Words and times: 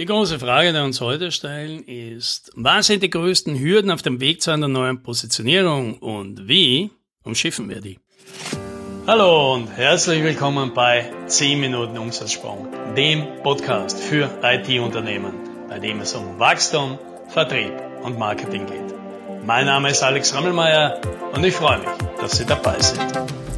Die 0.00 0.06
große 0.06 0.38
Frage, 0.38 0.72
die 0.72 0.78
uns 0.78 1.02
heute 1.02 1.30
stellen, 1.30 1.84
ist, 1.84 2.50
was 2.54 2.86
sind 2.86 3.02
die 3.02 3.10
größten 3.10 3.58
Hürden 3.58 3.90
auf 3.90 4.00
dem 4.00 4.18
Weg 4.18 4.40
zu 4.40 4.50
einer 4.50 4.66
neuen 4.66 5.02
Positionierung 5.02 5.98
und 5.98 6.48
wie 6.48 6.90
umschiffen 7.22 7.68
wir 7.68 7.82
die? 7.82 7.98
Hallo 9.06 9.52
und 9.52 9.68
herzlich 9.76 10.22
willkommen 10.22 10.72
bei 10.72 11.12
10 11.26 11.60
Minuten 11.60 11.98
Umsatzsprung, 11.98 12.68
dem 12.96 13.42
Podcast 13.42 14.00
für 14.00 14.30
IT-Unternehmen, 14.42 15.34
bei 15.68 15.78
dem 15.78 16.00
es 16.00 16.14
um 16.14 16.38
Wachstum, 16.38 16.98
Vertrieb 17.28 17.74
und 18.02 18.18
Marketing 18.18 18.64
geht. 18.64 18.94
Mein 19.44 19.66
Name 19.66 19.90
ist 19.90 20.02
Alex 20.02 20.34
Rammelmeier 20.34 20.98
und 21.34 21.44
ich 21.44 21.52
freue 21.52 21.78
mich, 21.80 21.88
dass 22.18 22.38
Sie 22.38 22.46
dabei 22.46 22.80
sind. 22.80 23.49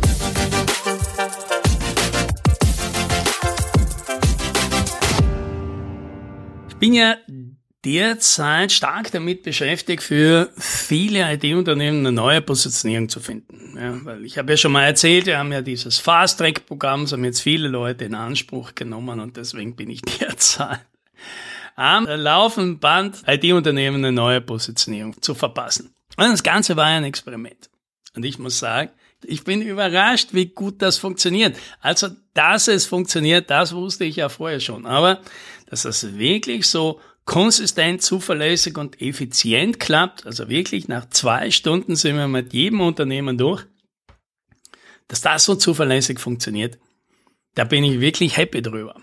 Bin 6.83 6.95
ja 6.95 7.17
derzeit 7.85 8.73
stark 8.73 9.13
damit 9.13 9.45
beschäftigt, 9.45 10.03
für 10.03 10.51
viele 10.59 11.33
IT-Unternehmen 11.33 12.01
eine 12.01 12.11
neue 12.11 12.43
Positionierung 12.43 13.09
zu 13.09 13.21
finden. 13.21 13.79
Ja, 13.81 14.05
weil 14.05 14.25
ich 14.25 14.37
habe 14.37 14.51
ja 14.51 14.57
schon 14.57 14.73
mal 14.73 14.83
erzählt, 14.83 15.27
wir 15.27 15.39
haben 15.39 15.53
ja 15.53 15.63
dieses 15.63 15.99
Fast-Track-Programm, 15.99 17.03
das 17.03 17.13
haben 17.13 17.25
jetzt 17.25 17.41
viele 17.41 17.69
Leute 17.69 18.05
in 18.05 18.17
Anspruch 18.17 18.75
genommen 18.75 19.21
und 19.21 19.37
deswegen 19.37 19.77
bin 19.77 19.91
ich 19.91 20.03
derzeit 20.21 20.81
am 21.77 22.05
laufenden 22.07 22.81
Band 22.81 23.23
IT-Unternehmen 23.29 23.99
eine 23.99 24.11
neue 24.11 24.41
Positionierung 24.41 25.23
zu 25.23 25.37
verpassen. 25.37 25.95
Und 26.17 26.25
das 26.25 26.43
Ganze 26.43 26.75
war 26.75 26.87
ein 26.87 27.05
Experiment. 27.05 27.71
Und 28.15 28.25
ich 28.25 28.39
muss 28.39 28.59
sagen, 28.59 28.91
ich 29.25 29.45
bin 29.45 29.63
überrascht, 29.63 30.31
wie 30.33 30.47
gut 30.47 30.83
das 30.83 30.99
funktioniert. 30.99 31.57
Also, 31.81 32.09
dass 32.35 32.69
es 32.69 32.87
funktioniert, 32.87 33.51
das 33.51 33.75
wusste 33.75 34.05
ich 34.05 34.17
ja 34.17 34.29
vorher 34.29 34.61
schon. 34.61 34.87
Aber 34.87 35.21
dass 35.67 35.83
das 35.83 36.19
wirklich 36.19 36.67
so 36.67 37.01
konsistent, 37.25 38.03
zuverlässig 38.03 38.77
und 38.77 39.01
effizient 39.01 39.79
klappt, 39.79 40.27
also 40.27 40.49
wirklich 40.49 40.89
nach 40.89 41.09
zwei 41.09 41.51
Stunden 41.51 41.97
sind 41.97 42.17
wir 42.17 42.29
mit 42.29 42.53
jedem 42.53 42.81
Unternehmen 42.81 43.39
durch, 43.39 43.65
dass 45.09 45.21
das 45.21 45.45
so 45.45 45.55
zuverlässig 45.55 46.19
funktioniert, 46.19 46.79
da 47.55 47.65
bin 47.65 47.85
ich 47.85 48.01
wirklich 48.01 48.37
happy 48.37 48.63
drüber. 48.63 48.97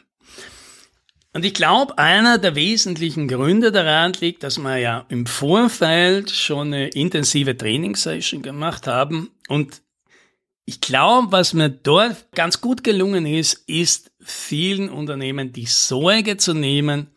Und 1.33 1.45
ich 1.45 1.53
glaube, 1.53 1.97
einer 1.97 2.39
der 2.39 2.55
wesentlichen 2.55 3.27
Gründe 3.27 3.71
daran 3.71 4.13
liegt, 4.13 4.43
dass 4.43 4.57
wir 4.57 4.77
ja 4.77 5.05
im 5.09 5.27
Vorfeld 5.27 6.31
schon 6.31 6.73
eine 6.73 6.87
intensive 6.89 7.55
Trainingssession 7.55 8.41
gemacht 8.41 8.87
haben 8.87 9.29
und 9.47 9.81
ich 10.69 10.81
glaube, 10.81 11.31
was 11.31 11.55
mir 11.55 11.71
dort 11.71 12.31
ganz 12.33 12.61
gut 12.61 12.83
gelungen 12.83 13.25
ist, 13.25 13.67
ist 13.67 14.11
vielen 14.21 14.91
Unternehmen 14.91 15.51
die 15.51 15.65
Sorge 15.65 16.37
zu 16.37 16.53
nehmen, 16.53 17.07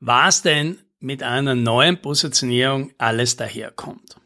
was 0.00 0.40
denn 0.40 0.78
mit 1.00 1.22
einer 1.22 1.54
neuen 1.54 2.00
Positionierung 2.00 2.94
alles 2.96 3.36
daherkommt. 3.36 4.16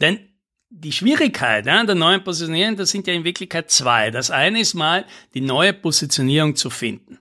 Denn 0.00 0.20
die 0.68 0.92
Schwierigkeit 0.92 1.66
ja, 1.66 1.82
der 1.82 1.96
neuen 1.96 2.22
Positionierung, 2.22 2.76
das 2.76 2.90
sind 2.90 3.08
ja 3.08 3.14
in 3.14 3.24
Wirklichkeit 3.24 3.68
zwei. 3.68 4.12
Das 4.12 4.30
eine 4.30 4.60
ist 4.60 4.74
mal, 4.74 5.04
die 5.34 5.40
neue 5.40 5.72
Positionierung 5.72 6.54
zu 6.54 6.70
finden. 6.70 7.18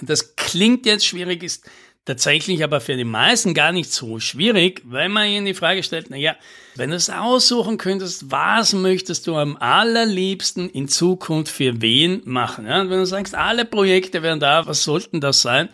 Und 0.00 0.10
das 0.10 0.36
klingt 0.36 0.86
jetzt 0.86 1.06
schwierig, 1.06 1.42
ist 1.42 1.68
tatsächlich 2.04 2.64
aber 2.64 2.80
für 2.80 2.96
die 2.96 3.04
meisten 3.04 3.54
gar 3.54 3.72
nicht 3.72 3.92
so 3.92 4.18
schwierig, 4.18 4.82
weil 4.84 5.08
man 5.08 5.28
ihnen 5.28 5.46
die 5.46 5.54
Frage 5.54 5.82
stellt, 5.82 6.06
na 6.10 6.16
ja, 6.16 6.34
wenn 6.74 6.90
du 6.90 6.96
es 6.96 7.10
aussuchen 7.10 7.76
könntest, 7.78 8.30
was 8.30 8.72
möchtest 8.72 9.26
du 9.26 9.36
am 9.36 9.56
allerliebsten 9.56 10.70
in 10.70 10.88
Zukunft 10.88 11.52
für 11.52 11.80
wen 11.82 12.22
machen? 12.24 12.66
Ja, 12.66 12.80
und 12.80 12.90
wenn 12.90 12.98
du 12.98 13.06
sagst, 13.06 13.34
alle 13.34 13.64
Projekte 13.64 14.22
wären 14.22 14.40
da, 14.40 14.66
was 14.66 14.82
sollten 14.82 15.20
das 15.20 15.42
sein? 15.42 15.68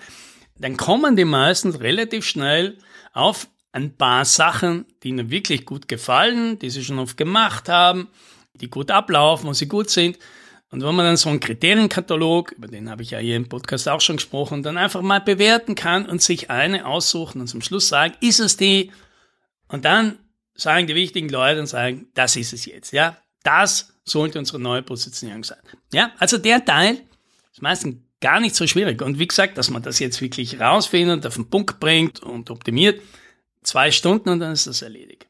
Dann 0.58 0.76
kommen 0.76 1.16
die 1.16 1.24
meisten 1.24 1.70
relativ 1.70 2.26
schnell 2.26 2.78
auf 3.12 3.48
ein 3.72 3.96
paar 3.96 4.24
Sachen, 4.24 4.86
die 5.02 5.08
ihnen 5.08 5.30
wirklich 5.30 5.66
gut 5.66 5.86
gefallen, 5.86 6.58
die 6.58 6.70
sie 6.70 6.82
schon 6.82 6.98
oft 6.98 7.16
gemacht 7.16 7.68
haben, 7.68 8.08
die 8.54 8.70
gut 8.70 8.90
ablaufen, 8.90 9.48
wo 9.48 9.52
sie 9.52 9.68
gut 9.68 9.90
sind. 9.90 10.18
Und 10.70 10.82
wenn 10.82 10.94
man 10.94 11.06
dann 11.06 11.16
so 11.16 11.28
einen 11.28 11.40
Kriterienkatalog, 11.40 12.52
über 12.52 12.66
den 12.66 12.90
habe 12.90 13.02
ich 13.02 13.10
ja 13.12 13.18
hier 13.18 13.36
im 13.36 13.48
Podcast 13.48 13.88
auch 13.88 14.00
schon 14.00 14.16
gesprochen, 14.16 14.62
dann 14.62 14.78
einfach 14.78 15.00
mal 15.00 15.20
bewerten 15.20 15.74
kann 15.74 16.06
und 16.06 16.22
sich 16.22 16.50
eine 16.50 16.86
aussuchen 16.86 17.40
und 17.40 17.46
zum 17.46 17.62
Schluss 17.62 17.88
sagen, 17.88 18.14
ist 18.20 18.40
es 18.40 18.56
die? 18.56 18.90
Und 19.68 19.84
dann 19.84 20.18
sagen 20.54 20.86
die 20.86 20.94
wichtigen 20.94 21.28
Leute 21.28 21.60
und 21.60 21.66
sagen, 21.66 22.08
das 22.14 22.36
ist 22.36 22.52
es 22.52 22.66
jetzt, 22.66 22.92
ja. 22.92 23.16
Das 23.42 23.92
sollte 24.04 24.40
unsere 24.40 24.58
neue 24.58 24.82
Positionierung 24.82 25.44
sein. 25.44 25.60
Ja, 25.92 26.10
also 26.18 26.36
der 26.36 26.64
Teil 26.64 27.00
ist 27.52 27.62
meistens 27.62 27.96
gar 28.20 28.40
nicht 28.40 28.56
so 28.56 28.66
schwierig. 28.66 29.02
Und 29.02 29.20
wie 29.20 29.28
gesagt, 29.28 29.56
dass 29.58 29.70
man 29.70 29.82
das 29.82 30.00
jetzt 30.00 30.20
wirklich 30.20 30.58
rausfindet, 30.58 31.24
auf 31.26 31.34
den 31.34 31.48
Punkt 31.48 31.78
bringt 31.78 32.20
und 32.20 32.50
optimiert, 32.50 33.00
zwei 33.62 33.90
Stunden 33.92 34.30
und 34.30 34.40
dann 34.40 34.52
ist 34.52 34.66
das 34.66 34.82
erledigt. 34.82 35.26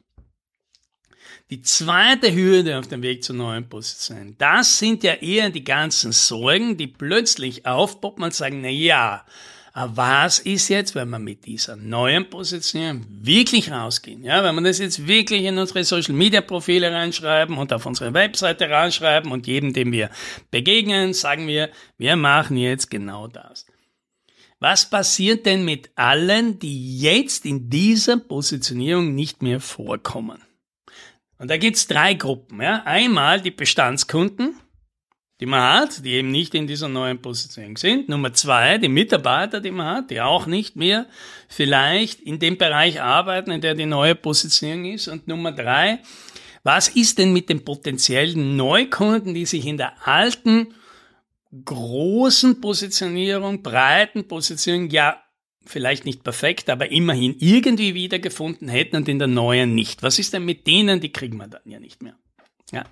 Die 1.48 1.62
zweite 1.62 2.34
Hürde 2.34 2.76
auf 2.76 2.88
dem 2.88 3.02
Weg 3.02 3.22
zur 3.22 3.36
neuen 3.36 3.68
Position, 3.68 4.34
das 4.36 4.80
sind 4.80 5.04
ja 5.04 5.14
eher 5.14 5.48
die 5.50 5.62
ganzen 5.62 6.10
Sorgen, 6.10 6.76
die 6.76 6.88
plötzlich 6.88 7.64
aufpoppen 7.64 8.24
und 8.24 8.34
sagen, 8.34 8.62
na 8.62 8.68
ja, 8.68 9.24
was 9.72 10.40
ist 10.40 10.68
jetzt, 10.70 10.96
wenn 10.96 11.08
wir 11.10 11.20
mit 11.20 11.46
dieser 11.46 11.76
neuen 11.76 12.28
Position 12.28 13.06
wirklich 13.08 13.70
rausgehen? 13.70 14.24
Ja, 14.24 14.42
wenn 14.42 14.56
wir 14.56 14.62
das 14.62 14.78
jetzt 14.78 15.06
wirklich 15.06 15.44
in 15.44 15.56
unsere 15.56 15.84
Social 15.84 16.14
Media 16.14 16.40
Profile 16.40 16.90
reinschreiben 16.90 17.56
und 17.58 17.72
auf 17.72 17.86
unsere 17.86 18.12
Webseite 18.12 18.68
reinschreiben 18.68 19.30
und 19.30 19.46
jedem, 19.46 19.72
dem 19.72 19.92
wir 19.92 20.10
begegnen, 20.50 21.12
sagen 21.12 21.46
wir, 21.46 21.70
wir 21.96 22.16
machen 22.16 22.56
jetzt 22.56 22.90
genau 22.90 23.28
das. 23.28 23.66
Was 24.58 24.90
passiert 24.90 25.46
denn 25.46 25.64
mit 25.64 25.90
allen, 25.94 26.58
die 26.58 26.98
jetzt 26.98 27.44
in 27.46 27.70
dieser 27.70 28.16
Positionierung 28.16 29.14
nicht 29.14 29.42
mehr 29.42 29.60
vorkommen? 29.60 30.42
Und 31.38 31.50
da 31.50 31.56
gibt's 31.56 31.86
drei 31.86 32.14
Gruppen. 32.14 32.60
Ja. 32.60 32.82
Einmal 32.84 33.40
die 33.40 33.50
Bestandskunden, 33.50 34.58
die 35.40 35.46
man 35.46 35.80
hat, 35.80 36.04
die 36.04 36.12
eben 36.12 36.30
nicht 36.30 36.54
in 36.54 36.66
dieser 36.66 36.88
neuen 36.88 37.20
Position 37.20 37.76
sind. 37.76 38.08
Nummer 38.08 38.32
zwei, 38.32 38.78
die 38.78 38.88
Mitarbeiter, 38.88 39.60
die 39.60 39.70
man 39.70 39.96
hat, 39.96 40.10
die 40.10 40.20
auch 40.20 40.46
nicht 40.46 40.76
mehr 40.76 41.06
vielleicht 41.48 42.20
in 42.20 42.38
dem 42.38 42.56
Bereich 42.56 43.02
arbeiten, 43.02 43.50
in 43.50 43.60
der 43.60 43.74
die 43.74 43.86
neue 43.86 44.14
Positionierung 44.14 44.86
ist. 44.86 45.08
Und 45.08 45.28
Nummer 45.28 45.52
drei, 45.52 46.00
was 46.62 46.88
ist 46.88 47.18
denn 47.18 47.32
mit 47.32 47.48
den 47.48 47.64
potenziellen 47.64 48.56
Neukunden, 48.56 49.34
die 49.34 49.46
sich 49.46 49.66
in 49.66 49.76
der 49.76 50.06
alten, 50.06 50.74
großen 51.64 52.60
Positionierung, 52.60 53.62
breiten 53.62 54.26
Positionierung 54.26 54.90
ja 54.90 55.22
vielleicht 55.66 56.04
nicht 56.04 56.24
perfekt, 56.24 56.70
aber 56.70 56.90
immerhin 56.90 57.36
irgendwie 57.38 57.94
wiedergefunden 57.94 58.68
hätten 58.68 58.96
und 58.96 59.08
in 59.08 59.18
der 59.18 59.28
neuen 59.28 59.74
nicht. 59.74 60.02
Was 60.02 60.18
ist 60.18 60.32
denn 60.32 60.44
mit 60.44 60.66
denen? 60.66 61.00
Die 61.00 61.12
kriegen 61.12 61.36
wir 61.36 61.48
dann 61.48 61.62
ja 61.64 61.80
nicht 61.80 62.02
mehr. 62.02 62.16
Ja. 62.72 62.84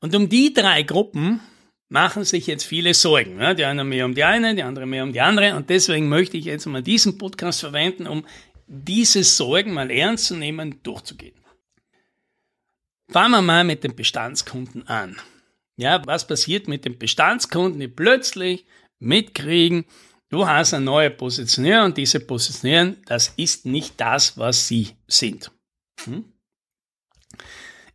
Und 0.00 0.14
um 0.14 0.28
die 0.28 0.52
drei 0.52 0.82
Gruppen 0.82 1.40
machen 1.88 2.24
sich 2.24 2.46
jetzt 2.46 2.64
viele 2.64 2.92
Sorgen. 2.94 3.40
Ja, 3.40 3.54
die 3.54 3.64
eine 3.64 3.84
mehr 3.84 4.04
um 4.04 4.14
die 4.14 4.24
eine, 4.24 4.54
die 4.54 4.62
andere 4.62 4.86
mehr 4.86 5.04
um 5.04 5.12
die 5.12 5.20
andere. 5.20 5.56
Und 5.56 5.70
deswegen 5.70 6.08
möchte 6.08 6.36
ich 6.36 6.44
jetzt 6.46 6.66
mal 6.66 6.82
diesen 6.82 7.18
Podcast 7.18 7.60
verwenden, 7.60 8.06
um 8.06 8.26
diese 8.66 9.24
Sorgen 9.24 9.72
mal 9.72 9.90
ernst 9.90 10.26
zu 10.26 10.36
nehmen, 10.36 10.82
durchzugehen. 10.82 11.34
Fangen 13.10 13.32
wir 13.32 13.42
mal 13.42 13.64
mit 13.64 13.84
den 13.84 13.94
Bestandskunden 13.94 14.88
an. 14.88 15.16
Ja, 15.76 16.02
was 16.06 16.26
passiert 16.26 16.68
mit 16.68 16.84
den 16.84 16.98
Bestandskunden, 16.98 17.80
die 17.80 17.88
plötzlich 17.88 18.64
mitkriegen, 18.98 19.84
Du 20.30 20.46
hast 20.46 20.74
eine 20.74 20.84
neue 20.84 21.10
Positionierung 21.10 21.86
und 21.86 21.96
diese 21.96 22.20
Positionierung, 22.20 22.96
das 23.06 23.32
ist 23.36 23.66
nicht 23.66 24.00
das, 24.00 24.36
was 24.36 24.66
sie 24.66 24.90
sind. 25.06 25.50
Hm? 26.04 26.24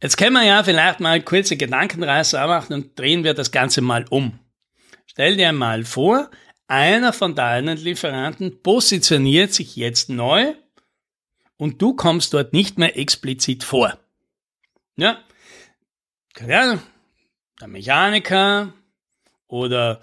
Jetzt 0.01 0.17
können 0.17 0.33
wir 0.33 0.43
ja 0.43 0.63
vielleicht 0.63 1.01
mal 1.01 1.21
kurze 1.21 1.57
Gedankenreise 1.57 2.37
machen 2.37 2.73
und 2.73 2.97
drehen 2.97 3.23
wir 3.23 3.33
das 3.33 3.51
Ganze 3.51 3.81
mal 3.81 4.05
um. 4.09 4.39
Stell 5.05 5.35
dir 5.35 5.51
mal 5.51 5.83
vor, 5.83 6.29
einer 6.67 7.11
von 7.11 7.35
deinen 7.35 7.77
Lieferanten 7.77 8.61
positioniert 8.61 9.53
sich 9.53 9.75
jetzt 9.75 10.09
neu 10.09 10.53
und 11.57 11.81
du 11.81 11.95
kommst 11.95 12.33
dort 12.33 12.53
nicht 12.53 12.77
mehr 12.77 12.97
explizit 12.97 13.63
vor. 13.63 13.99
Ja, 14.95 15.19
ja 16.47 16.79
der 17.59 17.67
Mechaniker 17.67 18.73
oder 19.47 19.99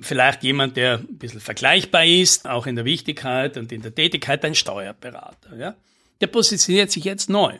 vielleicht 0.00 0.42
jemand, 0.42 0.76
der 0.76 0.98
ein 0.98 1.18
bisschen 1.18 1.40
vergleichbar 1.40 2.04
ist, 2.04 2.48
auch 2.48 2.66
in 2.66 2.76
der 2.76 2.84
Wichtigkeit 2.84 3.56
und 3.56 3.72
in 3.72 3.82
der 3.82 3.94
Tätigkeit, 3.94 4.44
ein 4.44 4.54
Steuerberater. 4.54 5.56
Ja? 5.56 5.74
Der 6.20 6.26
positioniert 6.26 6.90
sich 6.90 7.04
jetzt 7.04 7.28
neu. 7.28 7.58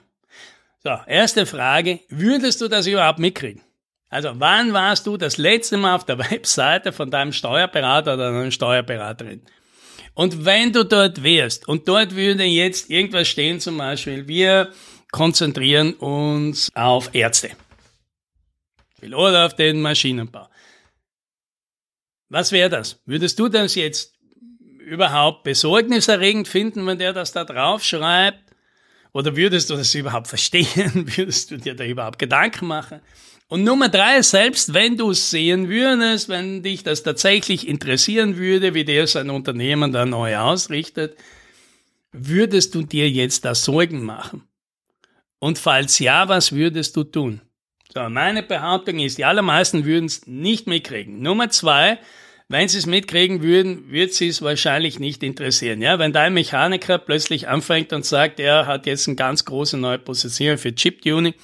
So, 0.83 0.91
erste 1.07 1.47
Frage, 1.47 2.01
würdest 2.09 2.61
du 2.61 2.69
das 2.69 2.87
überhaupt 2.87 3.19
mitkriegen? 3.19 3.63
Also 4.11 4.33
wann 4.35 4.73
warst 4.73 5.07
du 5.07 5.17
das 5.17 5.39
letzte 5.39 5.77
Mal 5.77 5.95
auf 5.95 6.05
der 6.05 6.19
Webseite 6.31 6.93
von 6.93 7.11
deinem 7.11 7.33
Steuerberater 7.33 8.15
oder 8.15 8.33
deiner 8.33 8.51
Steuerberaterin? 8.51 9.43
Und 10.15 10.45
wenn 10.45 10.73
du 10.73 10.85
dort 10.85 11.23
wärst 11.23 11.67
und 11.67 11.89
dort 11.89 12.15
würde 12.15 12.45
jetzt 12.45 12.89
irgendwas 12.91 13.27
stehen, 13.27 13.59
zum 13.59 13.79
Beispiel, 13.79 14.29
wir 14.29 14.71
konzentrieren 15.11 15.95
uns 15.95 16.71
auf 16.75 17.13
Ärzte 17.15 17.51
oder 19.03 19.47
auf 19.47 19.57
den 19.57 19.83
Maschinenbau. 19.83 20.49
Was 22.35 22.51
wäre 22.51 22.69
das? 22.69 23.01
Würdest 23.07 23.39
du 23.39 23.47
das 23.47 23.77
jetzt 23.77 24.13
überhaupt 24.81 25.45
besorgniserregend 25.45 26.49
finden, 26.49 26.85
wenn 26.85 26.99
der 26.99 27.13
das 27.13 27.31
da 27.31 27.45
drauf 27.45 27.85
schreibt? 27.85 28.43
Oder 29.13 29.37
würdest 29.37 29.71
du 29.71 29.77
das 29.77 29.95
überhaupt 29.95 30.27
verstehen? 30.27 31.07
Würdest 31.17 31.53
du 31.53 31.59
dir 31.59 31.77
da 31.77 31.85
überhaupt 31.85 32.19
Gedanken 32.19 32.67
machen? 32.67 33.01
Und 33.47 33.63
Nummer 33.63 33.89
drei, 33.89 34.21
selbst 34.23 34.75
wenn 34.75 34.97
du 34.97 35.13
es 35.13 35.31
sehen 35.31 35.69
würdest, 35.69 36.29
wenn 36.29 36.65
dich 36.65 36.83
das 36.83 37.05
tatsächlich 37.05 37.69
interessieren 37.69 38.37
würde, 38.37 38.75
wie 38.75 38.85
der 38.85 39.07
sein 39.07 39.31
Unternehmen 39.31 39.93
da 39.93 40.05
neu 40.05 40.37
ausrichtet, 40.37 41.17
würdest 42.11 42.75
du 42.75 42.83
dir 42.83 43.09
jetzt 43.09 43.45
da 43.45 43.55
Sorgen 43.55 44.03
machen? 44.03 44.43
Und 45.39 45.61
falls 45.61 46.01
ja, 46.01 46.29
was 46.29 46.51
würdest 46.51 46.97
du 46.97 47.05
tun? 47.05 47.43
So, 47.95 48.09
meine 48.09 48.43
Behauptung 48.43 48.99
ist, 48.99 49.19
die 49.19 49.25
allermeisten 49.25 49.85
würden 49.85 50.07
es 50.07 50.27
nicht 50.27 50.67
mitkriegen. 50.67 51.23
Nummer 51.23 51.49
zwei, 51.51 52.01
wenn 52.49 52.69
sie 52.69 52.79
es 52.79 52.87
mitkriegen 52.87 53.43
würden, 53.43 53.91
wird 53.91 54.13
sie 54.13 54.29
es 54.29 54.43
wahrscheinlich 54.43 54.99
nicht 54.99 55.23
interessieren. 55.23 55.81
Ja, 55.81 55.99
wenn 55.99 56.13
dein 56.13 56.35
Mechaniker 56.35 56.99
plötzlich 56.99 57.49
anfängt 57.49 57.93
und 57.93 58.05
sagt, 58.05 58.39
er 58.39 58.67
hat 58.67 58.87
jetzt 58.87 59.09
eine 59.09 59.17
ganz 59.17 59.45
große 59.45 59.79
neue 59.79 59.99
Position 59.99 60.59
für 60.59 60.75
Chip-Tuning, 60.75 61.35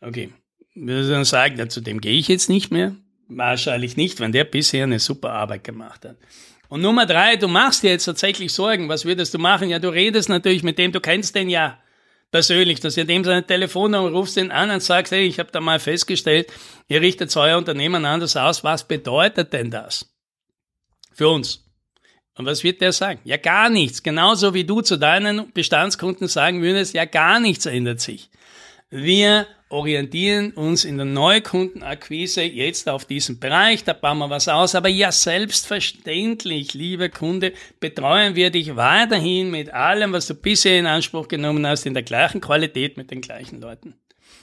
okay, 0.00 0.30
würde 0.74 1.08
dann 1.08 1.24
sagen, 1.24 1.58
ja, 1.58 1.68
zu 1.68 1.80
dem 1.80 2.00
gehe 2.00 2.18
ich 2.18 2.28
jetzt 2.28 2.48
nicht 2.48 2.70
mehr. 2.70 2.96
Wahrscheinlich 3.28 3.96
nicht, 3.96 4.20
wenn 4.20 4.32
der 4.32 4.44
bisher 4.44 4.84
eine 4.84 4.98
super 4.98 5.30
Arbeit 5.30 5.64
gemacht 5.64 6.04
hat. 6.04 6.16
Und 6.68 6.80
Nummer 6.80 7.06
drei, 7.06 7.36
du 7.36 7.48
machst 7.48 7.82
dir 7.82 7.90
jetzt 7.90 8.04
tatsächlich 8.04 8.52
Sorgen. 8.52 8.88
Was 8.88 9.04
würdest 9.04 9.34
du 9.34 9.38
machen? 9.38 9.68
Ja, 9.68 9.78
du 9.78 9.88
redest 9.88 10.28
natürlich 10.28 10.62
mit 10.62 10.78
dem, 10.78 10.90
du 10.90 11.00
kennst 11.00 11.34
den 11.34 11.50
ja 11.50 11.78
persönlich, 12.32 12.80
dass 12.80 12.96
ihr 12.96 13.04
dem 13.04 13.22
seine 13.22 13.46
Telefonnummer 13.46 14.10
rufst 14.10 14.36
den 14.36 14.50
an 14.50 14.70
und 14.70 14.82
sagst, 14.82 15.12
hey, 15.12 15.24
ich 15.24 15.38
habe 15.38 15.52
da 15.52 15.60
mal 15.60 15.78
festgestellt, 15.78 16.52
ihr 16.88 17.00
richtet 17.00 17.36
euer 17.36 17.58
Unternehmen 17.58 18.04
anders 18.04 18.36
aus. 18.36 18.64
Was 18.64 18.88
bedeutet 18.88 19.52
denn 19.52 19.70
das 19.70 20.12
für 21.12 21.28
uns? 21.28 21.64
Und 22.34 22.46
was 22.46 22.64
wird 22.64 22.80
der 22.80 22.92
sagen? 22.92 23.20
Ja, 23.24 23.36
gar 23.36 23.68
nichts. 23.68 24.02
Genauso 24.02 24.54
wie 24.54 24.64
du 24.64 24.80
zu 24.80 24.96
deinen 24.96 25.52
Bestandskunden 25.52 26.26
sagen 26.28 26.62
würdest, 26.62 26.94
ja, 26.94 27.04
gar 27.04 27.38
nichts 27.38 27.66
ändert 27.66 28.00
sich. 28.00 28.30
Wir 28.88 29.46
orientieren 29.72 30.52
uns 30.52 30.84
in 30.84 30.98
der 30.98 31.06
Neukundenakquise 31.06 32.42
jetzt 32.42 32.88
auf 32.88 33.06
diesen 33.06 33.40
Bereich, 33.40 33.82
da 33.84 33.94
bauen 33.94 34.18
wir 34.18 34.30
was 34.30 34.46
aus, 34.48 34.74
aber 34.74 34.88
ja, 34.88 35.10
selbstverständlich, 35.10 36.74
liebe 36.74 37.08
Kunde, 37.08 37.52
betreuen 37.80 38.36
wir 38.36 38.50
dich 38.50 38.76
weiterhin 38.76 39.50
mit 39.50 39.72
allem, 39.72 40.12
was 40.12 40.26
du 40.26 40.34
bisher 40.34 40.78
in 40.78 40.86
Anspruch 40.86 41.26
genommen 41.26 41.66
hast, 41.66 41.86
in 41.86 41.94
der 41.94 42.02
gleichen 42.02 42.40
Qualität 42.40 42.96
mit 42.96 43.10
den 43.10 43.22
gleichen 43.22 43.60
Leuten. 43.60 43.94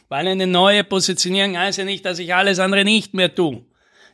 Weil 0.10 0.28
eine 0.28 0.48
neue 0.48 0.84
Positionierung 0.84 1.58
heißt 1.58 1.78
ja 1.78 1.86
nicht, 1.86 2.04
dass 2.04 2.18
ich 2.18 2.34
alles 2.34 2.58
andere 2.58 2.84
nicht 2.84 3.14
mehr 3.14 3.34
tue. 3.34 3.64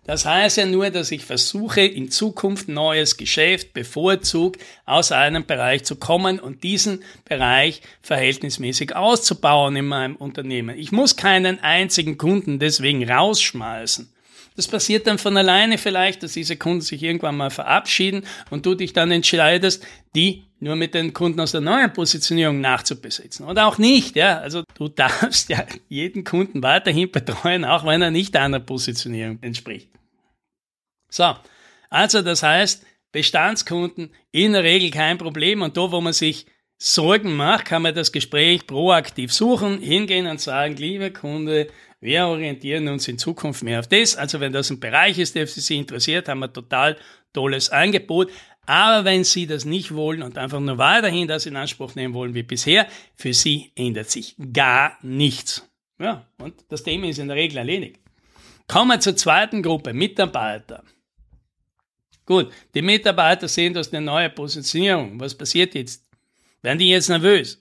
Das 0.06 0.24
heißt 0.24 0.58
ja 0.58 0.68
nur, 0.68 0.92
dass 0.92 1.12
ich 1.12 1.26
versuche, 1.26 1.82
in 1.82 2.12
Zukunft 2.12 2.68
neues 2.68 3.18
Geschäft 3.18 3.74
bevorzugt 3.74 4.62
aus 4.86 5.12
einem 5.12 5.48
Bereich 5.48 5.84
zu 5.84 5.96
kommen 5.96 6.40
und 6.40 6.64
diesen 6.64 7.04
Bereich 7.28 7.82
verhältnismäßig 8.04 8.96
auszubauen 8.96 9.76
in 9.76 9.88
meinem 9.88 10.16
Unternehmen. 10.16 10.78
Ich 10.78 10.92
muss 10.92 11.16
keinen 11.16 11.60
einzigen 11.60 12.20
Kunden 12.20 12.60
deswegen 12.60 13.10
rausschmeißen. 13.10 14.12
Das 14.56 14.68
passiert 14.68 15.08
dann 15.08 15.18
von 15.18 15.36
alleine 15.36 15.78
vielleicht, 15.80 16.24
dass 16.24 16.34
diese 16.34 16.56
Kunden 16.56 16.82
sich 16.82 17.02
irgendwann 17.02 17.36
mal 17.36 17.50
verabschieden 17.50 18.24
und 18.52 18.66
du 18.66 18.76
dich 18.76 18.94
dann 18.94 19.12
entscheidest, 19.12 19.84
die 20.16 20.44
nur 20.60 20.76
mit 20.76 20.94
den 20.94 21.14
Kunden 21.14 21.40
aus 21.42 21.52
der 21.52 21.62
neuen 21.62 21.92
Positionierung 21.92 22.62
nachzubesetzen. 22.62 23.46
Oder 23.46 23.68
auch 23.68 23.80
nicht, 23.80 24.16
ja. 24.16 24.40
Also 24.40 24.64
du 24.76 24.88
darfst 24.96 25.50
ja 25.50 25.66
jeden 25.90 26.24
Kunden 26.24 26.64
weiterhin 26.64 27.12
betreuen, 27.12 27.66
auch 27.66 27.86
wenn 27.86 28.02
er 28.02 28.12
nicht 28.12 28.36
deiner 28.36 28.60
Positionierung 28.60 29.40
entspricht. 29.42 29.90
So. 31.16 31.34
Also 31.90 32.22
das 32.22 32.44
heißt, 32.44 32.86
Bestandskunden 33.14 34.12
in 34.32 34.52
der 34.52 34.64
Regel 34.64 34.92
kein 34.92 35.18
Problem 35.18 35.62
und 35.62 35.78
da, 35.78 35.90
wo 35.90 36.02
man 36.02 36.12
sich 36.12 36.46
Sorgen 36.78 37.38
macht, 37.38 37.64
kann 37.64 37.84
man 37.84 37.96
das 37.96 38.12
Gespräch 38.12 38.68
proaktiv 38.68 39.32
suchen, 39.32 39.80
hingehen 39.80 40.28
und 40.28 40.42
sagen, 40.42 40.76
liebe 40.76 41.12
Kunde, 41.12 41.68
wir 42.02 42.28
orientieren 42.28 42.90
uns 42.90 43.08
in 43.08 43.18
Zukunft 43.18 43.64
mehr 43.64 43.80
auf 43.80 43.88
das. 43.88 44.18
Also 44.18 44.42
wenn 44.42 44.52
das 44.52 44.70
ein 44.70 44.82
Bereich 44.82 45.18
ist, 45.18 45.36
der 45.36 45.48
Sie 45.48 45.78
interessiert, 45.78 46.28
haben 46.28 46.40
wir 46.40 46.52
total 46.52 46.98
tolles 47.32 47.70
Angebot. 47.70 48.30
Aber 48.66 49.06
wenn 49.06 49.24
Sie 49.24 49.48
das 49.48 49.64
nicht 49.64 49.96
wollen 49.96 50.22
und 50.22 50.38
einfach 50.38 50.60
nur 50.60 50.78
weiterhin 50.78 51.30
das 51.30 51.46
in 51.46 51.56
Anspruch 51.56 51.96
nehmen 51.96 52.14
wollen 52.14 52.34
wie 52.34 52.44
bisher, 52.44 52.88
für 53.16 53.34
Sie 53.34 53.72
ändert 53.76 54.12
sich 54.12 54.36
gar 54.52 54.98
nichts. 55.02 55.66
Ja, 55.98 56.28
und 56.40 56.56
das 56.68 56.84
Thema 56.84 57.08
ist 57.08 57.20
in 57.20 57.30
der 57.30 57.38
Regel 57.38 57.60
erledigt. 57.60 58.02
Kommen 58.68 58.92
wir 58.92 59.00
zur 59.00 59.16
zweiten 59.16 59.64
Gruppe, 59.64 59.94
Mitarbeiter. 59.94 60.84
Gut, 62.26 62.52
die 62.74 62.82
Mitarbeiter 62.82 63.48
sehen 63.48 63.74
das 63.74 63.94
eine 63.94 64.06
neue 64.06 64.30
Positionierung. 64.30 65.20
Was 65.20 65.36
passiert 65.36 65.76
jetzt? 65.76 66.04
Werden 66.62 66.80
die 66.80 66.90
jetzt 66.90 67.10
nervös? 67.10 67.60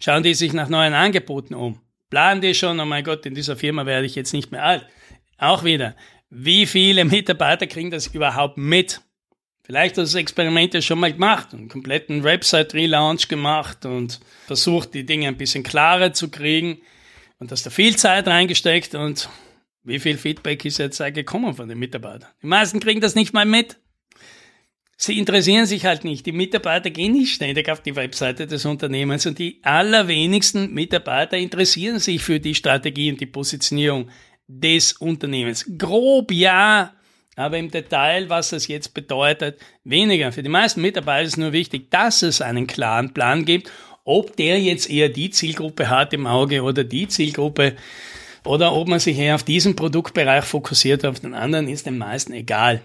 Schauen 0.00 0.22
die 0.22 0.34
sich 0.34 0.52
nach 0.52 0.68
neuen 0.68 0.94
Angeboten 0.94 1.54
um? 1.54 1.80
planen 2.10 2.40
die 2.40 2.54
schon, 2.54 2.78
oh 2.80 2.84
mein 2.84 3.04
Gott, 3.04 3.24
in 3.24 3.34
dieser 3.34 3.56
Firma 3.56 3.86
werde 3.86 4.04
ich 4.04 4.16
jetzt 4.16 4.34
nicht 4.34 4.52
mehr 4.52 4.64
alt. 4.64 4.86
Auch 5.38 5.64
wieder, 5.64 5.96
wie 6.28 6.66
viele 6.66 7.04
Mitarbeiter 7.04 7.66
kriegen 7.66 7.90
das 7.90 8.08
überhaupt 8.08 8.58
mit? 8.58 9.00
Vielleicht 9.62 9.96
hat 9.96 10.04
das 10.04 10.16
Experiment 10.16 10.74
ja 10.74 10.82
schon 10.82 10.98
mal 10.98 11.12
gemacht, 11.12 11.54
einen 11.54 11.68
kompletten 11.68 12.24
Website-Relaunch 12.24 13.28
gemacht 13.28 13.86
und 13.86 14.20
versucht, 14.46 14.94
die 14.94 15.06
Dinge 15.06 15.28
ein 15.28 15.36
bisschen 15.36 15.62
klarer 15.62 16.12
zu 16.12 16.28
kriegen 16.28 16.80
und 17.38 17.52
hast 17.52 17.64
da 17.64 17.70
viel 17.70 17.96
Zeit 17.96 18.26
reingesteckt 18.26 18.96
und 18.96 19.28
wie 19.84 20.00
viel 20.00 20.18
Feedback 20.18 20.64
ist 20.64 20.78
jetzt 20.78 20.98
gekommen 21.14 21.54
von 21.54 21.68
den 21.68 21.78
Mitarbeitern? 21.78 22.28
Die 22.42 22.48
meisten 22.48 22.80
kriegen 22.80 23.00
das 23.00 23.14
nicht 23.14 23.32
mal 23.32 23.46
mit 23.46 23.78
sie 25.00 25.18
interessieren 25.18 25.66
sich 25.66 25.86
halt 25.86 26.04
nicht. 26.04 26.26
Die 26.26 26.32
Mitarbeiter 26.32 26.90
gehen 26.90 27.12
nicht 27.12 27.34
ständig 27.34 27.70
auf 27.70 27.80
die 27.80 27.96
Webseite 27.96 28.46
des 28.46 28.66
Unternehmens 28.66 29.24
und 29.26 29.38
die 29.38 29.58
allerwenigsten 29.62 30.72
Mitarbeiter 30.74 31.38
interessieren 31.38 31.98
sich 31.98 32.22
für 32.22 32.38
die 32.38 32.54
Strategie 32.54 33.10
und 33.10 33.20
die 33.20 33.26
Positionierung 33.26 34.10
des 34.46 34.92
Unternehmens. 34.92 35.64
Grob 35.78 36.30
ja, 36.32 36.92
aber 37.34 37.56
im 37.56 37.70
Detail, 37.70 38.28
was 38.28 38.50
das 38.50 38.68
jetzt 38.68 38.92
bedeutet, 38.92 39.58
weniger. 39.84 40.32
Für 40.32 40.42
die 40.42 40.50
meisten 40.50 40.82
Mitarbeiter 40.82 41.26
ist 41.26 41.38
nur 41.38 41.52
wichtig, 41.52 41.90
dass 41.90 42.22
es 42.22 42.42
einen 42.42 42.66
klaren 42.66 43.14
Plan 43.14 43.46
gibt, 43.46 43.70
ob 44.04 44.36
der 44.36 44.60
jetzt 44.60 44.90
eher 44.90 45.08
die 45.08 45.30
Zielgruppe 45.30 45.88
hat 45.88 46.12
im 46.12 46.26
Auge 46.26 46.62
oder 46.62 46.84
die 46.84 47.08
Zielgruppe 47.08 47.74
oder 48.44 48.74
ob 48.74 48.88
man 48.88 48.98
sich 48.98 49.18
eher 49.18 49.34
auf 49.34 49.44
diesen 49.44 49.76
Produktbereich 49.76 50.44
fokussiert, 50.44 51.06
auf 51.06 51.20
den 51.20 51.32
anderen, 51.32 51.68
ist 51.68 51.86
den 51.86 51.96
meisten 51.96 52.34
egal. 52.34 52.82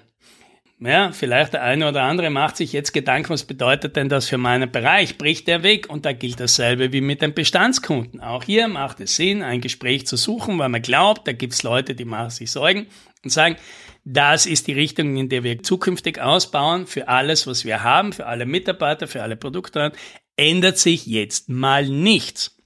Ja, 0.77 1.13
vielleicht 1.13 1.53
der 1.53 1.63
eine 1.63 1.87
oder 1.87 2.03
andere 2.03 2.29
macht 2.29 2.57
sich 2.57 2.73
jetzt 2.73 2.91
Gedanken, 2.91 3.29
was 3.29 3.45
bedeutet 3.45 3.95
denn 3.95 4.09
das 4.09 4.27
für 4.27 4.37
meinen 4.37 4.69
Bereich? 4.69 5.17
Bricht 5.17 5.47
der 5.47 5.63
weg? 5.63 5.89
Und 5.89 6.05
da 6.05 6.11
gilt 6.11 6.41
dasselbe 6.41 6.91
wie 6.91 6.99
mit 6.99 7.21
den 7.21 7.33
Bestandskunden. 7.33 8.19
Auch 8.19 8.43
hier 8.43 8.67
macht 8.67 8.99
es 8.99 9.15
Sinn, 9.15 9.41
ein 9.41 9.61
Gespräch 9.61 10.05
zu 10.05 10.17
suchen, 10.17 10.59
weil 10.59 10.67
man 10.67 10.81
glaubt, 10.81 11.27
da 11.27 11.31
gibt 11.31 11.53
es 11.53 11.63
Leute, 11.63 11.95
die 11.95 12.03
machen 12.03 12.29
sich 12.29 12.51
Sorgen 12.51 12.87
und 13.23 13.29
sagen, 13.29 13.55
das 14.03 14.45
ist 14.45 14.67
die 14.67 14.73
Richtung, 14.73 15.15
in 15.15 15.29
der 15.29 15.43
wir 15.43 15.63
zukünftig 15.63 16.19
ausbauen 16.19 16.87
für 16.87 17.07
alles, 17.07 17.47
was 17.47 17.63
wir 17.63 17.81
haben, 17.81 18.11
für 18.11 18.25
alle 18.25 18.45
Mitarbeiter, 18.45 19.07
für 19.07 19.23
alle 19.23 19.37
Produkte. 19.37 19.93
Ändert 20.35 20.77
sich 20.77 21.05
jetzt 21.05 21.47
mal 21.47 21.87
nichts. 21.87 22.57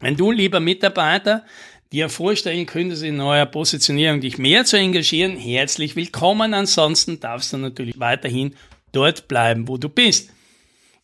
Wenn 0.00 0.16
du, 0.16 0.32
lieber 0.32 0.58
Mitarbeiter, 0.58 1.44
dir 1.92 2.08
vorstellen 2.08 2.66
könntest, 2.66 3.02
in 3.02 3.16
neuer 3.16 3.46
Positionierung 3.46 4.20
dich 4.20 4.38
mehr 4.38 4.64
zu 4.64 4.76
engagieren, 4.76 5.36
herzlich 5.36 5.96
willkommen. 5.96 6.54
Ansonsten 6.54 7.20
darfst 7.20 7.52
du 7.52 7.58
natürlich 7.58 7.98
weiterhin 7.98 8.54
dort 8.92 9.28
bleiben, 9.28 9.68
wo 9.68 9.76
du 9.76 9.88
bist. 9.88 10.30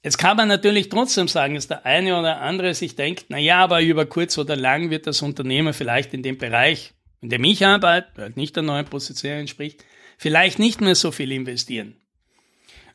Jetzt 0.03 0.19
kann 0.19 0.37
man 0.37 0.49
natürlich 0.49 0.89
trotzdem 0.89 1.29
sagen, 1.29 1.55
dass 1.55 1.69
der 1.69 1.87
eine 1.87 2.19
oder 2.19 2.41
andere 2.41 2.75
sich 2.75 2.97
denkt, 2.97 3.27
na 3.29 3.39
ja, 3.39 3.59
aber 3.59 3.83
über 3.83 4.05
kurz 4.05 4.37
oder 4.37 4.57
lang 4.57 4.91
wird 4.91 5.07
das 5.07 5.23
Unternehmen 5.23 5.73
vielleicht 5.73 6.13
in 6.13 6.25
dem 6.25 6.39
Bereich, 6.39 6.93
in 7.21 7.29
dem 7.29 7.45
ich 7.45 7.65
arbeite, 7.65 8.09
der 8.17 8.25
halt 8.25 8.37
nicht 8.37 8.57
der 8.57 8.65
neuen 8.65 8.87
Position 8.87 9.33
entspricht, 9.33 9.85
vielleicht 10.19 10.59
nicht 10.59 10.81
mehr 10.81 10.97
so 10.97 11.13
viel 11.13 11.31
investieren. 11.31 11.97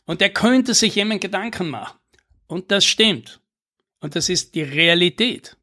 Und 0.05 0.21
er 0.21 0.29
könnte 0.29 0.73
sich 0.73 0.95
jemand 0.95 1.21
Gedanken 1.21 1.69
machen. 1.69 1.97
Und 2.47 2.71
das 2.71 2.85
stimmt. 2.85 3.39
Und 3.99 4.15
das 4.15 4.29
ist 4.29 4.55
die 4.55 4.63
Realität. 4.63 5.56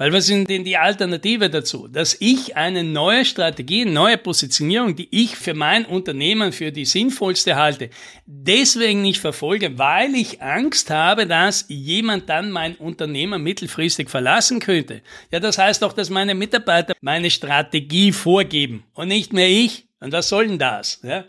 Weil 0.00 0.12
was 0.12 0.26
sind 0.26 0.48
denn 0.48 0.62
die 0.62 0.76
Alternative 0.76 1.50
dazu? 1.50 1.88
Dass 1.88 2.16
ich 2.20 2.56
eine 2.56 2.84
neue 2.84 3.24
Strategie, 3.24 3.84
neue 3.84 4.16
Positionierung, 4.16 4.94
die 4.94 5.08
ich 5.10 5.34
für 5.36 5.54
mein 5.54 5.84
Unternehmen 5.86 6.52
für 6.52 6.70
die 6.70 6.84
sinnvollste 6.84 7.56
halte, 7.56 7.90
deswegen 8.24 9.02
nicht 9.02 9.20
verfolge, 9.20 9.76
weil 9.76 10.14
ich 10.14 10.40
Angst 10.40 10.90
habe, 10.90 11.26
dass 11.26 11.64
jemand 11.66 12.28
dann 12.28 12.52
mein 12.52 12.76
Unternehmen 12.76 13.42
mittelfristig 13.42 14.08
verlassen 14.08 14.60
könnte. 14.60 15.02
Ja, 15.32 15.40
das 15.40 15.58
heißt 15.58 15.82
doch, 15.82 15.92
dass 15.92 16.10
meine 16.10 16.36
Mitarbeiter 16.36 16.94
meine 17.00 17.28
Strategie 17.28 18.12
vorgeben 18.12 18.84
und 18.94 19.08
nicht 19.08 19.32
mehr 19.32 19.48
ich. 19.48 19.88
Und 19.98 20.12
was 20.12 20.28
soll 20.28 20.46
denn 20.46 20.60
das? 20.60 21.00
Ja? 21.02 21.24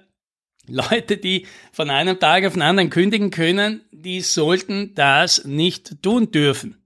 Leute, 0.68 1.18
die 1.18 1.48
von 1.72 1.90
einem 1.90 2.20
Tag 2.20 2.46
auf 2.46 2.54
den 2.54 2.62
anderen 2.62 2.92
kündigen 2.92 3.32
können, 3.32 3.82
die 3.92 4.22
sollten 4.22 4.94
das 4.94 5.44
nicht 5.46 6.04
tun 6.04 6.30
dürfen. 6.30 6.79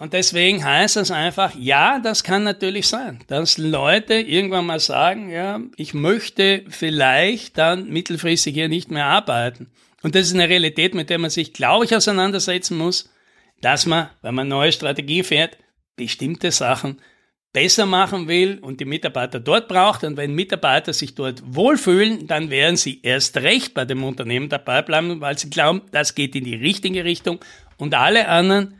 Und 0.00 0.12
deswegen 0.12 0.64
heißt 0.64 0.94
das 0.94 1.10
einfach, 1.10 1.56
ja, 1.56 1.98
das 1.98 2.22
kann 2.22 2.44
natürlich 2.44 2.86
sein, 2.86 3.18
dass 3.26 3.58
Leute 3.58 4.14
irgendwann 4.14 4.66
mal 4.66 4.78
sagen, 4.78 5.28
ja, 5.28 5.60
ich 5.76 5.92
möchte 5.92 6.64
vielleicht 6.68 7.58
dann 7.58 7.90
mittelfristig 7.90 8.54
hier 8.54 8.68
nicht 8.68 8.92
mehr 8.92 9.06
arbeiten. 9.06 9.70
Und 10.02 10.14
das 10.14 10.28
ist 10.28 10.34
eine 10.34 10.48
Realität, 10.48 10.94
mit 10.94 11.10
der 11.10 11.18
man 11.18 11.30
sich, 11.30 11.52
glaube 11.52 11.84
ich, 11.84 11.96
auseinandersetzen 11.96 12.78
muss, 12.78 13.12
dass 13.60 13.86
man, 13.86 14.08
wenn 14.22 14.36
man 14.36 14.46
neue 14.46 14.70
Strategie 14.70 15.24
fährt, 15.24 15.58
bestimmte 15.96 16.52
Sachen 16.52 17.00
besser 17.52 17.86
machen 17.86 18.28
will 18.28 18.58
und 18.60 18.78
die 18.78 18.84
Mitarbeiter 18.84 19.40
dort 19.40 19.66
braucht. 19.66 20.04
Und 20.04 20.16
wenn 20.16 20.32
Mitarbeiter 20.32 20.92
sich 20.92 21.16
dort 21.16 21.42
wohlfühlen, 21.44 22.28
dann 22.28 22.50
werden 22.50 22.76
sie 22.76 23.00
erst 23.02 23.36
recht 23.38 23.74
bei 23.74 23.84
dem 23.84 24.04
Unternehmen 24.04 24.48
dabei 24.48 24.82
bleiben, 24.82 25.20
weil 25.20 25.36
sie 25.36 25.50
glauben, 25.50 25.82
das 25.90 26.14
geht 26.14 26.36
in 26.36 26.44
die 26.44 26.54
richtige 26.54 27.04
Richtung. 27.04 27.40
Und 27.78 27.94
alle 27.94 28.28
anderen 28.28 28.74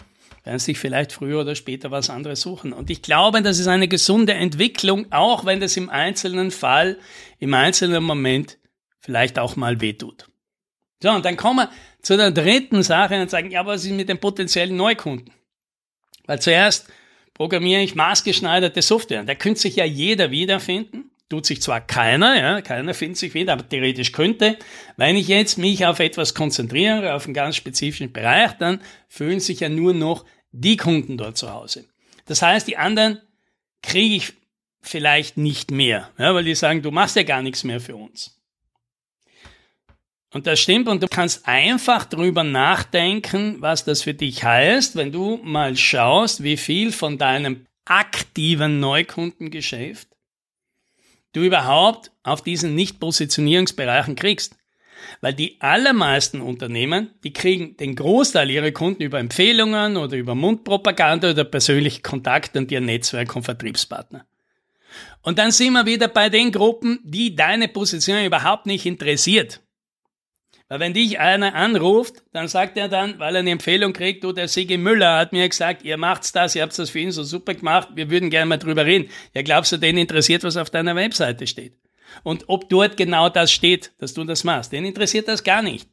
werden 0.48 0.60
sich 0.60 0.78
vielleicht 0.78 1.12
früher 1.12 1.42
oder 1.42 1.54
später 1.54 1.90
was 1.90 2.08
anderes 2.08 2.40
suchen. 2.40 2.72
Und 2.72 2.88
ich 2.88 3.02
glaube, 3.02 3.42
das 3.42 3.58
ist 3.58 3.66
eine 3.66 3.86
gesunde 3.86 4.32
Entwicklung, 4.32 5.12
auch 5.12 5.44
wenn 5.44 5.60
das 5.60 5.76
im 5.76 5.90
einzelnen 5.90 6.50
Fall, 6.50 6.96
im 7.38 7.52
einzelnen 7.52 8.02
Moment 8.02 8.56
vielleicht 8.98 9.38
auch 9.38 9.56
mal 9.56 9.82
wehtut. 9.82 10.26
So, 11.02 11.10
und 11.10 11.26
dann 11.26 11.36
kommen 11.36 11.68
wir 11.68 11.70
zu 12.00 12.16
der 12.16 12.30
dritten 12.30 12.82
Sache 12.82 13.20
und 13.20 13.28
sagen, 13.28 13.50
ja, 13.50 13.66
was 13.66 13.84
ist 13.84 13.92
mit 13.92 14.08
den 14.08 14.20
potenziellen 14.20 14.74
Neukunden? 14.74 15.30
Weil 16.24 16.40
zuerst 16.40 16.88
programmiere 17.34 17.82
ich 17.82 17.94
maßgeschneiderte 17.94 18.80
Software. 18.80 19.24
Da 19.24 19.34
könnte 19.34 19.60
sich 19.60 19.76
ja 19.76 19.84
jeder 19.84 20.30
wiederfinden. 20.30 21.10
Tut 21.28 21.44
sich 21.44 21.60
zwar 21.60 21.82
keiner, 21.82 22.40
ja, 22.40 22.62
keiner 22.62 22.94
findet 22.94 23.18
sich 23.18 23.34
wieder, 23.34 23.52
aber 23.52 23.68
theoretisch 23.68 24.12
könnte. 24.12 24.56
Wenn 24.96 25.14
ich 25.14 25.28
jetzt 25.28 25.58
mich 25.58 25.84
auf 25.84 26.00
etwas 26.00 26.34
konzentriere, 26.34 27.12
auf 27.12 27.26
einen 27.26 27.34
ganz 27.34 27.56
spezifischen 27.56 28.12
Bereich, 28.14 28.52
dann 28.52 28.80
fühlen 29.08 29.38
sich 29.38 29.60
ja 29.60 29.68
nur 29.68 29.92
noch 29.92 30.24
die 30.52 30.76
Kunden 30.76 31.16
dort 31.16 31.36
zu 31.36 31.52
Hause. 31.52 31.84
Das 32.26 32.42
heißt, 32.42 32.66
die 32.68 32.76
anderen 32.76 33.20
kriege 33.82 34.16
ich 34.16 34.32
vielleicht 34.80 35.36
nicht 35.36 35.70
mehr, 35.70 36.10
ja, 36.18 36.34
weil 36.34 36.44
die 36.44 36.54
sagen, 36.54 36.82
du 36.82 36.90
machst 36.90 37.16
ja 37.16 37.22
gar 37.22 37.42
nichts 37.42 37.64
mehr 37.64 37.80
für 37.80 37.96
uns. 37.96 38.34
Und 40.30 40.46
das 40.46 40.60
stimmt 40.60 40.88
und 40.88 41.02
du 41.02 41.08
kannst 41.08 41.48
einfach 41.48 42.04
drüber 42.04 42.44
nachdenken, 42.44 43.56
was 43.60 43.84
das 43.84 44.02
für 44.02 44.12
dich 44.12 44.44
heißt, 44.44 44.96
wenn 44.96 45.10
du 45.10 45.40
mal 45.42 45.74
schaust, 45.76 46.42
wie 46.42 46.58
viel 46.58 46.92
von 46.92 47.16
deinem 47.16 47.66
aktiven 47.86 48.78
Neukundengeschäft 48.78 50.08
du 51.32 51.44
überhaupt 51.44 52.10
auf 52.22 52.42
diesen 52.42 52.74
Nicht-Positionierungsbereichen 52.74 54.16
kriegst. 54.16 54.56
Weil 55.20 55.34
die 55.34 55.60
allermeisten 55.60 56.40
Unternehmen, 56.40 57.10
die 57.24 57.32
kriegen 57.32 57.76
den 57.76 57.96
Großteil 57.96 58.50
ihrer 58.50 58.70
Kunden 58.70 59.02
über 59.02 59.18
Empfehlungen 59.18 59.96
oder 59.96 60.16
über 60.16 60.34
Mundpropaganda 60.34 61.30
oder 61.30 61.44
persönliche 61.44 62.02
Kontakte 62.02 62.58
und 62.58 62.70
ihr 62.70 62.80
Netzwerk 62.80 63.34
und 63.34 63.42
Vertriebspartner. 63.42 64.26
Und 65.22 65.38
dann 65.38 65.50
sind 65.50 65.72
wir 65.72 65.86
wieder 65.86 66.08
bei 66.08 66.28
den 66.28 66.52
Gruppen, 66.52 67.00
die 67.04 67.34
deine 67.34 67.68
Position 67.68 68.24
überhaupt 68.24 68.66
nicht 68.66 68.86
interessiert. 68.86 69.60
Weil 70.68 70.80
wenn 70.80 70.92
dich 70.92 71.18
einer 71.18 71.54
anruft, 71.54 72.22
dann 72.32 72.46
sagt 72.46 72.76
er 72.76 72.88
dann, 72.88 73.18
weil 73.18 73.34
er 73.34 73.40
eine 73.40 73.50
Empfehlung 73.50 73.94
kriegt, 73.94 74.22
du, 74.22 74.32
der 74.32 74.48
Sigi 74.48 74.76
Müller 74.76 75.16
hat 75.16 75.32
mir 75.32 75.48
gesagt, 75.48 75.82
ihr 75.82 75.96
macht's 75.96 76.32
das, 76.32 76.54
ihr 76.54 76.62
habt 76.62 76.78
das 76.78 76.90
für 76.90 76.98
ihn 76.98 77.10
so 77.10 77.22
super 77.22 77.54
gemacht, 77.54 77.88
wir 77.94 78.10
würden 78.10 78.28
gerne 78.28 78.46
mal 78.46 78.58
drüber 78.58 78.84
reden. 78.84 79.08
Ja, 79.34 79.40
glaubst 79.42 79.72
du, 79.72 79.78
den 79.78 79.96
interessiert, 79.96 80.44
was 80.44 80.58
auf 80.58 80.68
deiner 80.68 80.94
Webseite 80.94 81.46
steht? 81.46 81.74
Und 82.22 82.44
ob 82.48 82.68
dort 82.68 82.96
genau 82.96 83.28
das 83.28 83.52
steht, 83.52 83.92
dass 83.98 84.14
du 84.14 84.24
das 84.24 84.44
machst, 84.44 84.72
den 84.72 84.84
interessiert 84.84 85.28
das 85.28 85.44
gar 85.44 85.62
nicht. 85.62 85.88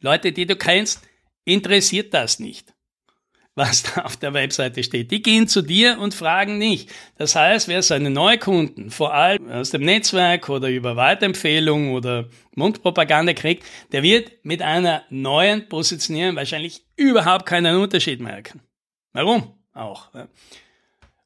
Leute, 0.00 0.32
die 0.32 0.46
du 0.46 0.56
kennst, 0.56 1.02
interessiert 1.44 2.14
das 2.14 2.38
nicht, 2.38 2.74
was 3.54 3.82
da 3.82 4.02
auf 4.02 4.16
der 4.16 4.32
Webseite 4.32 4.82
steht. 4.82 5.10
Die 5.10 5.22
gehen 5.22 5.48
zu 5.48 5.62
dir 5.62 5.98
und 5.98 6.14
fragen 6.14 6.58
nicht. 6.58 6.90
Das 7.16 7.36
heißt, 7.36 7.68
wer 7.68 7.82
seine 7.82 8.10
Neukunden, 8.10 8.90
vor 8.90 9.12
allem 9.12 9.50
aus 9.50 9.70
dem 9.70 9.82
Netzwerk 9.82 10.48
oder 10.48 10.68
über 10.68 10.96
Weiterempfehlung 10.96 11.92
oder 11.92 12.28
Mundpropaganda 12.54 13.34
kriegt, 13.34 13.64
der 13.92 14.02
wird 14.02 14.32
mit 14.42 14.62
einer 14.62 15.04
neuen 15.10 15.68
Positionierung 15.68 16.36
wahrscheinlich 16.36 16.82
überhaupt 16.96 17.46
keinen 17.46 17.76
Unterschied 17.76 18.20
merken. 18.20 18.62
Warum? 19.12 19.54
Auch. 19.72 20.08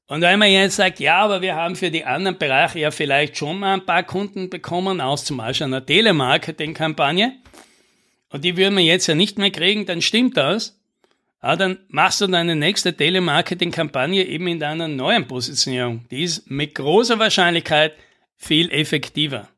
Und 0.07 0.21
wenn 0.21 0.39
man 0.39 0.51
jetzt 0.51 0.77
sagt, 0.77 1.01
ja, 1.01 1.19
aber 1.19 1.41
wir 1.41 1.55
haben 1.55 1.77
für 1.77 1.91
die 1.91 2.05
anderen 2.05 2.39
Bereiche 2.39 2.79
ja 2.79 2.91
vielleicht 2.91 3.39
schon 3.39 3.59
mal 3.59 3.75
ein 3.75 3.87
paar 3.87 4.03
Kunden 4.03 4.51
bekommen, 4.51 5.01
aus 5.01 5.25
zum 5.25 5.39
Beispiel 5.39 5.67
einer 5.67 5.85
Telemarketing-Kampagne, 5.85 7.33
und 8.29 8.45
die 8.45 8.57
würden 8.57 8.77
wir 8.77 8.85
jetzt 8.85 9.07
ja 9.07 9.15
nicht 9.15 9.39
mehr 9.39 9.51
kriegen, 9.51 9.87
dann 9.87 10.03
stimmt 10.03 10.37
das. 10.37 10.77
Aber 11.39 11.57
dann 11.57 11.79
machst 11.89 12.21
du 12.21 12.27
deine 12.27 12.57
nächste 12.57 12.97
Telemarketing-Kampagne 12.97 14.25
eben 14.25 14.49
in 14.49 14.59
deiner 14.59 14.89
neuen 14.89 15.29
Positionierung. 15.29 16.07
Die 16.11 16.25
ist 16.25 16.51
mit 16.51 16.75
großer 16.75 17.19
Wahrscheinlichkeit 17.19 17.95
viel 18.37 18.71
effektiver. 18.73 19.49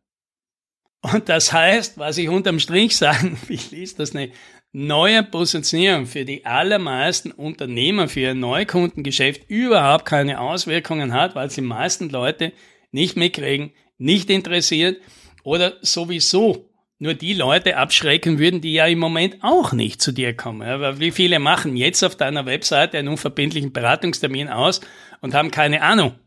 Und 1.00 1.28
das 1.28 1.52
heißt, 1.52 1.98
was 1.98 2.18
ich 2.18 2.28
unterm 2.28 2.58
Strich 2.58 2.96
sagen 2.98 3.38
will, 3.46 3.58
ist, 3.70 3.98
dass 3.98 4.14
eine 4.14 4.30
neue 4.78 5.22
Positionierung 5.22 6.04
für 6.04 6.26
die 6.26 6.44
allermeisten 6.44 7.30
Unternehmer 7.30 8.08
für 8.08 8.20
ihr 8.20 8.34
Neukundengeschäft 8.34 9.48
überhaupt 9.48 10.04
keine 10.04 10.38
Auswirkungen 10.38 11.14
hat, 11.14 11.34
weil 11.34 11.50
sie 11.50 11.62
meisten 11.62 12.10
Leute 12.10 12.52
nicht 12.90 13.16
mitkriegen, 13.16 13.72
nicht 13.96 14.28
interessiert 14.28 15.00
oder 15.44 15.78
sowieso 15.80 16.68
nur 16.98 17.14
die 17.14 17.32
Leute 17.32 17.78
abschrecken 17.78 18.38
würden, 18.38 18.60
die 18.60 18.74
ja 18.74 18.86
im 18.86 18.98
Moment 18.98 19.38
auch 19.40 19.72
nicht 19.72 20.02
zu 20.02 20.12
dir 20.12 20.36
kommen. 20.36 20.68
Aber 20.68 21.00
wie 21.00 21.10
viele 21.10 21.38
machen 21.38 21.74
jetzt 21.78 22.02
auf 22.02 22.14
deiner 22.14 22.44
Webseite 22.44 22.98
einen 22.98 23.08
unverbindlichen 23.08 23.72
Beratungstermin 23.72 24.48
aus 24.50 24.82
und 25.22 25.32
haben 25.32 25.50
keine 25.50 25.80
Ahnung, 25.80 26.18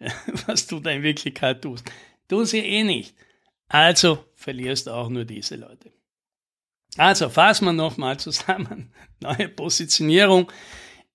was 0.46 0.66
du 0.66 0.80
da 0.80 0.90
in 0.90 1.02
Wirklichkeit 1.02 1.60
tust. 1.60 1.84
Tun 2.28 2.46
sie 2.46 2.60
eh 2.60 2.82
nicht. 2.82 3.14
Also 3.68 4.24
verlierst 4.36 4.88
auch 4.88 5.10
nur 5.10 5.26
diese 5.26 5.56
Leute. 5.56 5.93
Also 6.96 7.28
fassen 7.28 7.66
wir 7.66 7.72
nochmal 7.72 8.18
zusammen. 8.18 8.92
Neue 9.20 9.48
Positionierung. 9.48 10.50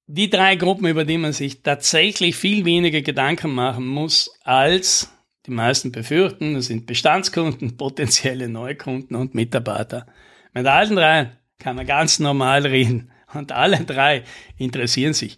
Die 0.08 0.30
drei 0.30 0.56
Gruppen, 0.56 0.88
über 0.88 1.06
die 1.06 1.18
man 1.18 1.34
sich 1.34 1.62
tatsächlich 1.62 2.36
viel 2.36 2.66
weniger 2.66 3.02
Gedanken 3.02 3.54
machen 3.54 3.88
muss, 3.88 4.32
als 4.44 5.12
die 5.46 5.52
meisten 5.52 5.92
befürchten. 5.92 6.56
Das 6.56 6.66
sind 6.66 6.88
Bestandskunden, 6.88 7.78
potenzielle 7.78 8.50
Neukunden 8.50 9.16
und 9.16 9.36
Mitarbeiter. 9.36 10.08
Mit 10.54 10.66
allen 10.66 10.96
drei 10.96 11.32
kann 11.60 11.76
man 11.76 11.86
ganz 11.86 12.20
normal 12.20 12.66
reden. 12.66 13.12
Und 13.34 13.52
alle 13.52 13.82
drei 13.82 14.24
interessieren 14.58 15.14
sich 15.14 15.38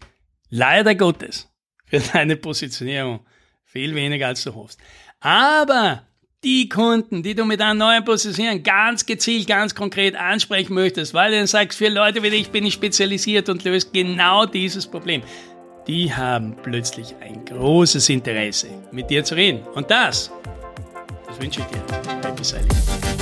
leider 0.50 0.95
Gottes 0.95 1.50
für 1.86 2.00
deine 2.00 2.38
Positionierung 2.38 3.19
viel 3.65 3.93
weniger 3.95 4.27
als 4.27 4.43
du 4.43 4.55
hoffst. 4.55 4.79
Aber 5.19 6.07
die 6.43 6.67
Kunden, 6.69 7.21
die 7.21 7.36
du 7.36 7.45
mit 7.45 7.62
einer 7.62 7.74
neuen 7.74 8.03
Positionierung 8.03 8.63
ganz 8.63 9.05
gezielt, 9.05 9.48
ganz 9.48 9.75
konkret 9.75 10.15
ansprechen 10.15 10.74
möchtest, 10.74 11.13
weil 11.13 11.31
du 11.31 11.38
dann 11.38 11.48
sagst, 11.48 11.77
für 11.77 11.89
Leute 11.89 12.24
wie 12.24 12.31
dich 12.31 12.50
bin 12.50 12.65
ich 12.65 12.74
spezialisiert 12.74 13.48
und 13.50 13.63
löst 13.63 13.93
genau 13.93 14.45
dieses 14.45 14.88
Problem. 14.88 15.21
Die 15.88 16.13
haben 16.13 16.55
plötzlich 16.63 17.15
ein 17.21 17.45
großes 17.45 18.10
Interesse, 18.10 18.67
mit 18.91 19.10
dir 19.10 19.24
zu 19.24 19.36
reden. 19.36 19.62
Und 19.74 19.89
das, 19.91 20.31
das 21.27 21.41
wünsche 21.41 21.62
ich 21.62 21.65
dir. 21.67 22.27
Happy 22.27 22.43
Sailing. 22.43 23.21